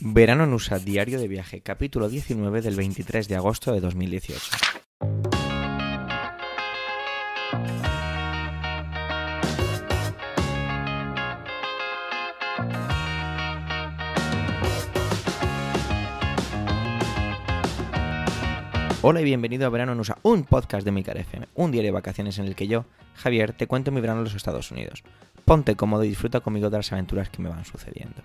[0.00, 4.56] Verano en USA, diario de viaje, capítulo 19 del 23 de agosto de 2018.
[19.02, 21.94] Hola y bienvenido a Verano en USA, un podcast de Milcar FM, un diario de
[21.94, 22.84] vacaciones en el que yo,
[23.16, 25.02] Javier, te cuento mi verano en los Estados Unidos.
[25.44, 28.22] Ponte cómodo y disfruta conmigo de las aventuras que me van sucediendo.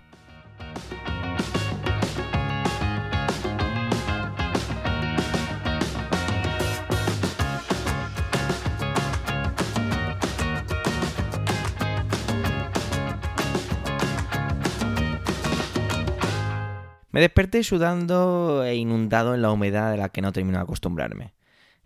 [17.14, 21.36] Me desperté sudando e inundado en la humedad de la que no termino de acostumbrarme.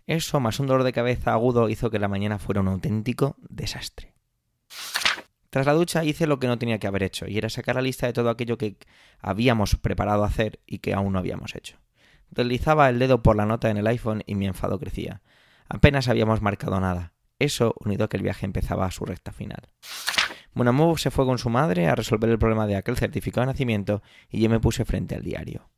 [0.06, 4.14] Eso, más un dolor de cabeza agudo, hizo que la mañana fuera un auténtico desastre.
[5.50, 7.82] Tras la ducha hice lo que no tenía que haber hecho, y era sacar la
[7.82, 8.78] lista de todo aquello que
[9.20, 11.76] habíamos preparado hacer y que aún no habíamos hecho.
[12.30, 15.20] Deslizaba el dedo por la nota en el iPhone y mi enfado crecía.
[15.68, 17.12] Apenas habíamos marcado nada.
[17.38, 19.68] Eso unido a que el viaje empezaba a su recta final.
[20.54, 24.02] Monamou se fue con su madre a resolver el problema de aquel certificado de nacimiento
[24.30, 25.68] y yo me puse frente al diario.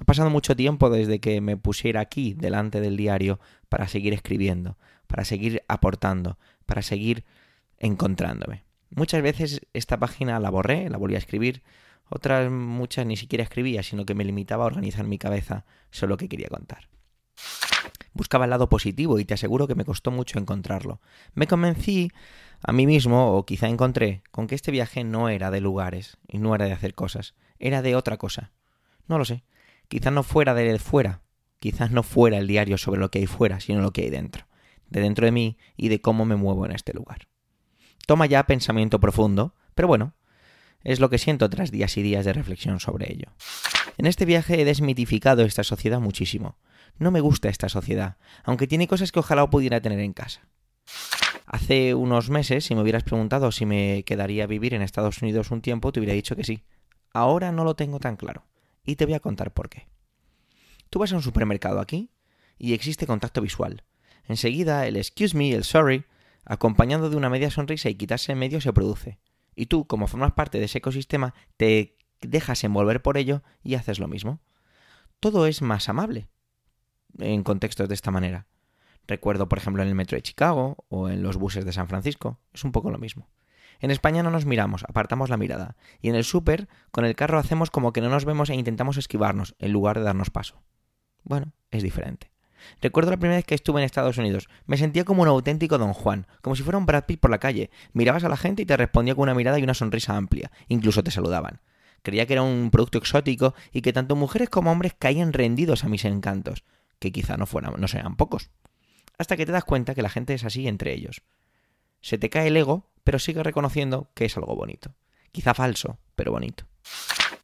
[0.00, 4.78] Ha pasado mucho tiempo desde que me pusiera aquí delante del diario para seguir escribiendo,
[5.06, 7.24] para seguir aportando, para seguir
[7.78, 8.64] encontrándome.
[8.90, 11.62] Muchas veces esta página la borré, la volví a escribir,
[12.08, 16.16] otras muchas ni siquiera escribía, sino que me limitaba a organizar mi cabeza solo lo
[16.16, 16.88] que quería contar.
[18.12, 21.00] Buscaba el lado positivo y te aseguro que me costó mucho encontrarlo.
[21.34, 22.10] Me convencí
[22.62, 26.38] a mí mismo, o quizá encontré, con que este viaje no era de lugares y
[26.38, 28.52] no era de hacer cosas, era de otra cosa.
[29.06, 29.44] No lo sé.
[29.88, 31.22] Quizás no fuera de fuera,
[31.58, 34.46] quizás no fuera el diario sobre lo que hay fuera, sino lo que hay dentro,
[34.88, 37.28] de dentro de mí y de cómo me muevo en este lugar.
[38.06, 40.14] Toma ya pensamiento profundo, pero bueno,
[40.82, 43.32] es lo que siento tras días y días de reflexión sobre ello.
[43.98, 46.56] En este viaje he desmitificado esta sociedad muchísimo.
[47.00, 50.42] No me gusta esta sociedad, aunque tiene cosas que ojalá pudiera tener en casa.
[51.46, 55.50] Hace unos meses, si me hubieras preguntado si me quedaría a vivir en Estados Unidos
[55.50, 56.62] un tiempo, te hubiera dicho que sí.
[57.14, 58.44] Ahora no lo tengo tan claro.
[58.84, 59.88] Y te voy a contar por qué.
[60.90, 62.10] Tú vas a un supermercado aquí
[62.58, 63.82] y existe contacto visual.
[64.28, 66.04] Enseguida el excuse me, el sorry,
[66.44, 69.18] acompañado de una media sonrisa y quitarse en medio se produce.
[69.56, 73.98] Y tú, como formas parte de ese ecosistema, te dejas envolver por ello y haces
[73.98, 74.42] lo mismo.
[75.18, 76.28] Todo es más amable
[77.18, 78.46] en contextos de esta manera.
[79.06, 82.38] Recuerdo, por ejemplo, en el metro de Chicago o en los buses de San Francisco.
[82.52, 83.28] Es un poco lo mismo.
[83.80, 85.76] En España no nos miramos, apartamos la mirada.
[86.00, 88.98] Y en el súper, con el carro hacemos como que no nos vemos e intentamos
[88.98, 90.62] esquivarnos, en lugar de darnos paso.
[91.24, 92.30] Bueno, es diferente.
[92.82, 94.48] Recuerdo la primera vez que estuve en Estados Unidos.
[94.66, 97.38] Me sentía como un auténtico Don Juan, como si fuera un Brad Pitt por la
[97.38, 97.70] calle.
[97.94, 100.50] Mirabas a la gente y te respondía con una mirada y una sonrisa amplia.
[100.68, 101.60] Incluso te saludaban.
[102.02, 105.88] Creía que era un producto exótico y que tanto mujeres como hombres caían rendidos a
[105.88, 106.64] mis encantos,
[107.00, 108.50] que quizá no fueran, no sean pocos
[109.20, 111.20] hasta que te das cuenta que la gente es así entre ellos.
[112.00, 114.94] Se te cae el ego, pero sigue reconociendo que es algo bonito.
[115.30, 116.64] Quizá falso, pero bonito.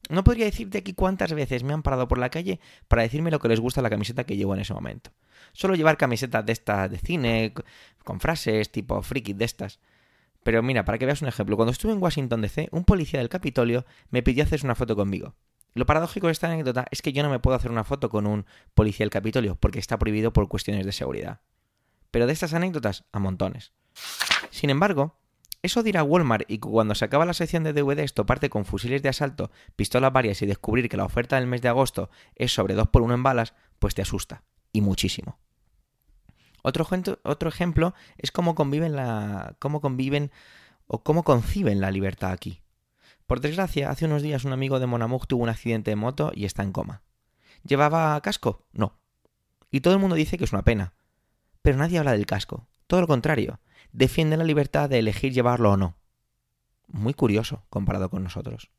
[0.08, 3.40] No podría decirte aquí cuántas veces me han parado por la calle para decirme lo
[3.40, 5.10] que les gusta la camiseta que llevo en ese momento.
[5.52, 7.52] Solo llevar camisetas de estas de cine,
[8.02, 9.78] con frases tipo friki de estas.
[10.44, 13.28] Pero mira, para que veas un ejemplo, cuando estuve en Washington DC, un policía del
[13.28, 15.34] Capitolio me pidió hacer una foto conmigo.
[15.76, 18.26] Lo paradójico de esta anécdota es que yo no me puedo hacer una foto con
[18.26, 21.40] un policía del Capitolio porque está prohibido por cuestiones de seguridad
[22.16, 23.72] pero de estas anécdotas a montones.
[24.50, 25.18] Sin embargo,
[25.60, 28.64] eso de ir a Walmart y cuando se acaba la sección de DVDs toparte con
[28.64, 32.54] fusiles de asalto, pistolas varias y descubrir que la oferta del mes de agosto es
[32.54, 34.44] sobre 2 por 1 en balas, pues te asusta.
[34.72, 35.38] Y muchísimo.
[36.62, 36.88] Otro,
[37.22, 40.32] otro ejemplo es cómo conviven, la, cómo conviven
[40.86, 42.62] o cómo conciben la libertad aquí.
[43.26, 46.44] Por desgracia, hace unos días un amigo de Monamug tuvo un accidente de moto y
[46.44, 47.02] está en coma.
[47.64, 48.66] ¿Llevaba casco?
[48.72, 49.00] No.
[49.70, 50.94] Y todo el mundo dice que es una pena,
[51.60, 52.68] pero nadie habla del casco.
[52.86, 53.58] Todo lo contrario.
[53.92, 55.96] Defiende la libertad de elegir llevarlo o no.
[56.86, 58.70] Muy curioso comparado con nosotros.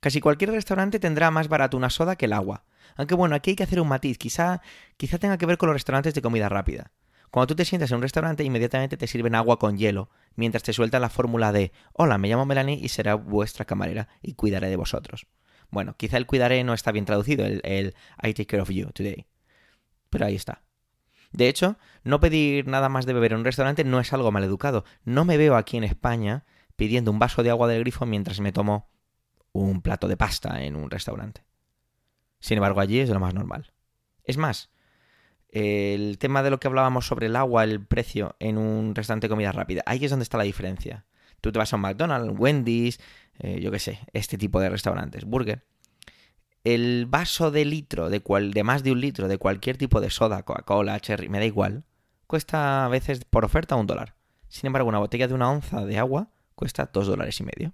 [0.00, 2.64] Casi cualquier restaurante tendrá más barato una soda que el agua.
[2.96, 4.18] Aunque bueno, aquí hay que hacer un matiz.
[4.18, 4.60] Quizá,
[4.96, 6.90] quizá tenga que ver con los restaurantes de comida rápida.
[7.32, 10.74] Cuando tú te sientas en un restaurante, inmediatamente te sirven agua con hielo, mientras te
[10.74, 14.76] sueltan la fórmula de Hola, me llamo Melanie y será vuestra camarera y cuidaré de
[14.76, 15.26] vosotros.
[15.70, 19.24] Bueno, quizá el cuidaré no está bien traducido, el, I take care of you today.
[20.10, 20.60] Pero ahí está.
[21.32, 24.84] De hecho, no pedir nada más de beber en un restaurante no es algo maleducado.
[25.06, 26.44] No me veo aquí en España
[26.76, 28.90] pidiendo un vaso de agua del grifo mientras me tomo
[29.52, 31.46] un plato de pasta en un restaurante.
[32.40, 33.72] Sin embargo, allí es lo más normal.
[34.22, 34.70] Es más,
[35.52, 39.30] el tema de lo que hablábamos sobre el agua, el precio en un restaurante de
[39.30, 41.04] comida rápida, ahí es donde está la diferencia.
[41.40, 42.98] Tú te vas a un McDonald's, Wendy's,
[43.38, 45.64] eh, yo qué sé, este tipo de restaurantes, burger.
[46.64, 50.10] el vaso de litro, de, cual, de más de un litro, de cualquier tipo de
[50.10, 51.84] soda, Coca-Cola, cherry, me da igual,
[52.26, 54.14] cuesta a veces por oferta un dólar.
[54.48, 57.72] Sin embargo, una botella de una onza de agua cuesta dos dólares y medio.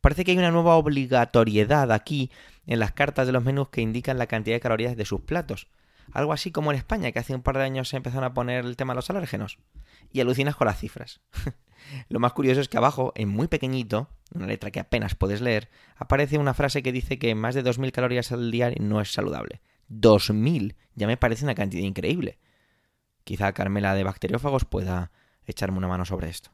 [0.00, 2.30] Parece que hay una nueva obligatoriedad aquí
[2.66, 5.68] en las cartas de los menús que indican la cantidad de calorías de sus platos.
[6.12, 8.64] Algo así como en España, que hace un par de años se empezaron a poner
[8.64, 9.58] el tema de los alérgenos.
[10.12, 11.20] Y alucinas con las cifras.
[12.08, 15.68] Lo más curioso es que abajo, en muy pequeñito, una letra que apenas puedes leer,
[15.96, 19.60] aparece una frase que dice que más de 2.000 calorías al día no es saludable.
[19.90, 20.74] ¡2.000!
[20.94, 22.38] Ya me parece una cantidad increíble.
[23.24, 25.10] Quizá Carmela de Bacteriófagos pueda
[25.46, 26.50] echarme una mano sobre esto.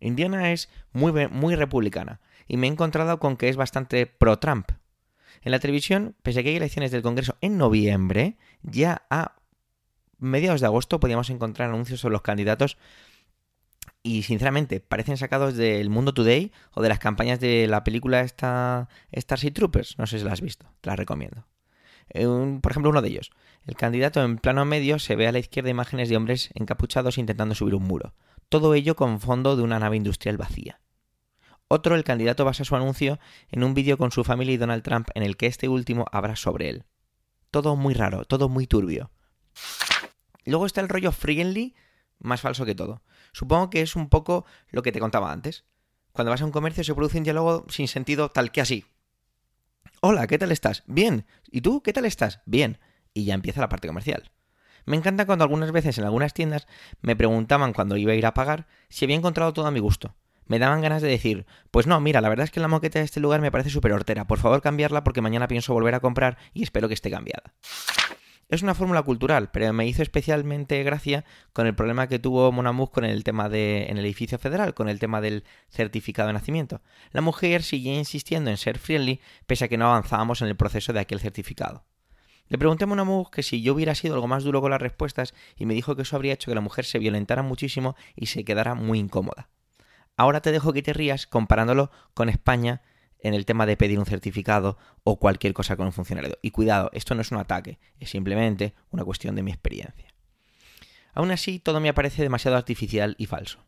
[0.00, 4.72] Indiana es muy, muy republicana y me he encontrado con que es bastante pro-Trump.
[5.42, 9.36] En la televisión, pese a que hay elecciones del Congreso en noviembre, ya a
[10.18, 12.78] mediados de agosto podíamos encontrar anuncios sobre los candidatos
[14.02, 18.88] y sinceramente parecen sacados del Mundo Today o de las campañas de la película esta
[19.12, 19.98] Starship Troopers.
[19.98, 21.46] No sé si la has visto, te la recomiendo.
[22.10, 22.26] Eh,
[22.62, 23.32] por ejemplo, uno de ellos.
[23.66, 27.56] El candidato en plano medio se ve a la izquierda imágenes de hombres encapuchados intentando
[27.56, 28.14] subir un muro.
[28.48, 30.80] Todo ello con fondo de una nave industrial vacía.
[31.68, 33.18] Otro, el candidato basa su anuncio
[33.50, 36.36] en un vídeo con su familia y Donald Trump en el que este último habla
[36.36, 36.84] sobre él.
[37.50, 39.10] Todo muy raro, todo muy turbio.
[40.44, 41.74] Luego está el rollo friendly,
[42.20, 43.02] más falso que todo.
[43.32, 45.64] Supongo que es un poco lo que te contaba antes.
[46.12, 48.84] Cuando vas a un comercio se produce un diálogo sin sentido tal que así.
[50.00, 50.84] Hola, ¿qué tal estás?
[50.86, 51.26] Bien.
[51.50, 52.40] ¿Y tú qué tal estás?
[52.46, 52.78] Bien.
[53.12, 54.30] Y ya empieza la parte comercial.
[54.84, 56.68] Me encanta cuando algunas veces en algunas tiendas
[57.00, 60.14] me preguntaban cuando iba a ir a pagar si había encontrado todo a mi gusto.
[60.46, 63.04] Me daban ganas de decir, pues no, mira, la verdad es que la moqueta de
[63.04, 64.26] este lugar me parece súper hortera.
[64.26, 67.54] Por favor cambiarla porque mañana pienso volver a comprar y espero que esté cambiada.
[68.48, 72.90] Es una fórmula cultural, pero me hizo especialmente gracia con el problema que tuvo Monamuz
[72.90, 76.80] con el tema de en el edificio federal, con el tema del certificado de nacimiento.
[77.10, 80.92] La mujer seguía insistiendo en ser friendly, pese a que no avanzábamos en el proceso
[80.92, 81.86] de aquel certificado.
[82.48, 85.34] Le pregunté a Monamuz que si yo hubiera sido algo más duro con las respuestas
[85.56, 88.44] y me dijo que eso habría hecho que la mujer se violentara muchísimo y se
[88.44, 89.48] quedara muy incómoda.
[90.16, 92.82] Ahora te dejo que te rías comparándolo con España
[93.20, 96.38] en el tema de pedir un certificado o cualquier cosa con un funcionario.
[96.42, 100.14] Y cuidado, esto no es un ataque, es simplemente una cuestión de mi experiencia.
[101.12, 103.58] Aún así, todo me parece demasiado artificial y falso.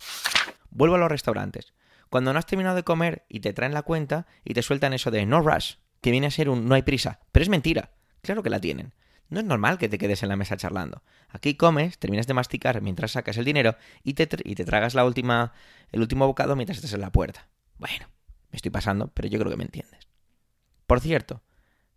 [0.71, 1.73] Vuelvo a los restaurantes.
[2.11, 5.11] Cuando no has terminado de comer y te traen la cuenta y te sueltan eso
[5.11, 7.93] de no rush, que viene a ser un no hay prisa, pero es mentira.
[8.23, 8.93] Claro que la tienen.
[9.29, 11.03] No es normal que te quedes en la mesa charlando.
[11.29, 15.05] Aquí comes, terminas de masticar mientras sacas el dinero y te, y te tragas la
[15.05, 15.53] última,
[15.93, 17.49] el último bocado mientras estás en la puerta.
[17.79, 18.07] Bueno,
[18.51, 20.09] me estoy pasando, pero yo creo que me entiendes.
[20.87, 21.43] Por cierto,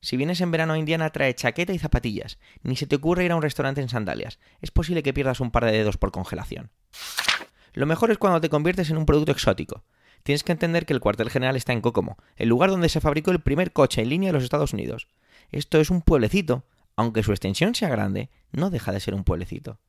[0.02, 2.40] si vienes en verano a Indiana, trae chaqueta y zapatillas.
[2.64, 4.40] Ni se te ocurre ir a un restaurante en sandalias.
[4.60, 6.72] Es posible que pierdas un par de dedos por congelación.
[7.74, 9.84] Lo mejor es cuando te conviertes en un producto exótico.
[10.24, 13.32] Tienes que entender que el cuartel general está en Kokomo, el lugar donde se fabricó
[13.32, 15.08] el primer coche en línea de los Estados Unidos.
[15.52, 16.66] Esto es un pueblecito.
[17.02, 19.80] Aunque su extensión sea grande, no deja de ser un pueblecito.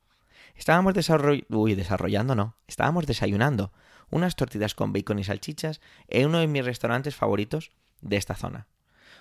[0.54, 2.56] Estábamos desarrollando, no.
[2.66, 3.70] Estábamos desayunando
[4.08, 8.66] unas tortillas con bacon y salchichas en uno de mis restaurantes favoritos de esta zona.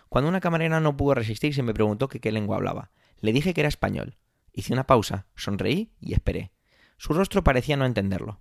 [0.07, 3.59] Cuando una camarera no pudo resistirse me preguntó que qué lengua hablaba, le dije que
[3.59, 4.15] era español.
[4.53, 6.53] Hice una pausa, sonreí y esperé.
[6.95, 8.39] Su rostro parecía no entenderlo.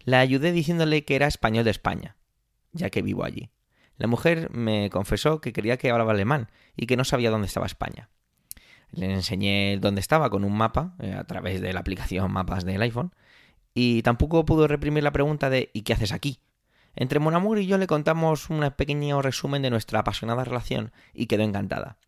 [0.00, 2.16] La ayudé diciéndole que era español de España,
[2.72, 3.52] ya que vivo allí.
[3.96, 7.66] La mujer me confesó que quería que hablaba alemán y que no sabía dónde estaba
[7.66, 8.10] España.
[8.90, 12.82] Le enseñé dónde estaba con un mapa eh, a través de la aplicación Mapas del
[12.82, 13.12] iPhone
[13.74, 16.40] y tampoco pudo reprimir la pregunta de ¿y qué haces aquí?
[16.96, 21.44] Entre Monamur y yo le contamos un pequeño resumen de nuestra apasionada relación y quedó
[21.44, 21.98] encantada.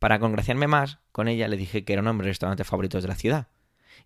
[0.00, 3.08] Para congraciarme más, con ella le dije que era un hombre de restaurantes favoritos de
[3.08, 3.48] la ciudad.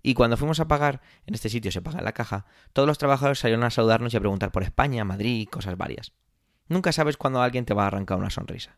[0.03, 2.99] Y cuando fuimos a pagar, en este sitio se paga en la caja, todos los
[2.99, 6.13] trabajadores salieron a saludarnos y a preguntar por España, Madrid cosas varias.
[6.69, 8.77] Nunca sabes cuándo alguien te va a arrancar una sonrisa.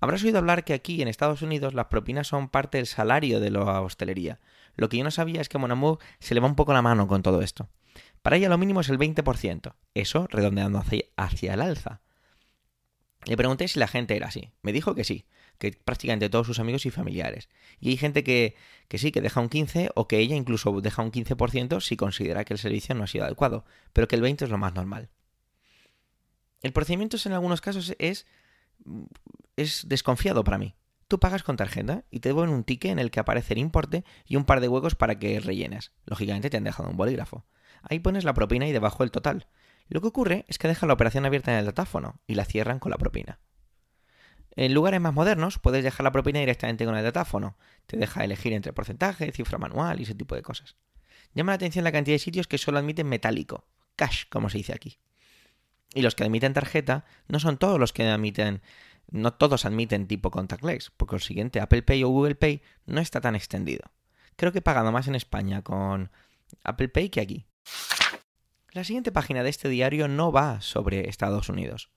[0.00, 3.50] Habrás oído hablar que aquí en Estados Unidos las propinas son parte del salario de
[3.50, 4.40] la hostelería,
[4.76, 6.82] lo que yo no sabía es que a Monamur se le va un poco la
[6.82, 7.68] mano con todo esto.
[8.22, 12.02] Para ella lo mínimo es el 20%, eso redondeando hacia, el alza.
[13.24, 14.52] Le pregunté si la gente era así.
[14.62, 15.26] Me dijo que sí,
[15.58, 17.48] que prácticamente todos sus amigos y familiares.
[17.80, 18.54] Y hay gente que,
[18.88, 22.44] que sí, que deja un 15% o que ella incluso deja un 15% si considera
[22.44, 25.08] que el servicio no ha sido adecuado, pero que el 20% es lo más normal.
[26.62, 28.26] El procedimiento en algunos casos es,
[29.56, 30.74] es desconfiado para mí.
[31.08, 34.04] Tú pagas con tarjeta y te devuelven un ticket en el que aparece el importe
[34.24, 35.92] y un par de huecos para que rellenes.
[36.04, 37.46] Lógicamente te han dejado un bolígrafo.
[37.82, 39.46] Ahí pones la propina y debajo el total.
[39.88, 42.80] Lo que ocurre es que dejan la operación abierta en el datáfono y la cierran
[42.80, 43.38] con la propina.
[44.56, 47.56] En lugares más modernos puedes dejar la propina directamente con el datáfono.
[47.86, 50.76] Te deja elegir entre porcentaje, cifra manual y ese tipo de cosas.
[51.34, 54.72] Llama la atención la cantidad de sitios que solo admiten metálico, cash, como se dice
[54.72, 54.98] aquí.
[55.96, 58.60] Y los que admiten tarjeta no son todos los que admiten,
[59.10, 63.34] no todos admiten tipo contactless, por consiguiente Apple Pay o Google Pay no está tan
[63.34, 63.90] extendido.
[64.36, 66.10] Creo que he pagado más en España con
[66.64, 67.46] Apple Pay que aquí.
[68.72, 71.88] La siguiente página de este diario no va sobre Estados Unidos.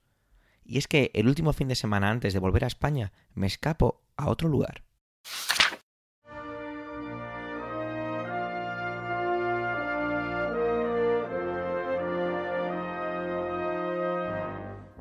[0.64, 4.02] Y es que el último fin de semana antes de volver a España me escapo
[4.16, 4.82] a otro lugar.